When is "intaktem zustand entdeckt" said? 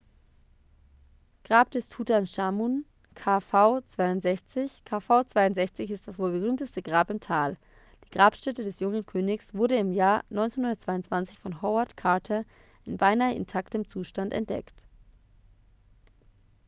13.35-14.73